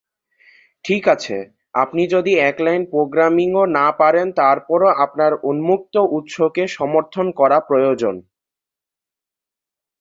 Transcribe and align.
ঠিক 0.85 1.03
আছে, 1.07 1.37
আপনি 1.73 2.01
যদি 2.07 2.31
এক 2.49 2.57
লাইন 2.59 2.81
প্রোগ্রামিং 2.85 3.49
ও 3.53 3.63
না 3.77 3.87
পারেন 3.99 4.27
তারপরেও 4.35 4.97
আপনার 5.05 5.31
উন্মুক্ত 5.43 5.95
উৎসকে 6.17 6.63
সমর্থন 6.77 7.27
করা 7.31 7.57
প্রয়োজন। 7.69 8.15